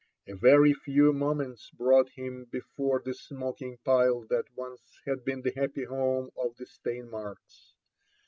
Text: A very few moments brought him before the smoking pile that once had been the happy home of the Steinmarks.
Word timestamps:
A 0.25 0.33
very 0.33 0.73
few 0.73 1.13
moments 1.13 1.69
brought 1.69 2.09
him 2.09 2.45
before 2.45 3.03
the 3.05 3.13
smoking 3.13 3.77
pile 3.85 4.21
that 4.31 4.45
once 4.55 4.99
had 5.05 5.23
been 5.23 5.43
the 5.43 5.53
happy 5.55 5.83
home 5.83 6.31
of 6.35 6.55
the 6.57 6.65
Steinmarks. 6.65 7.75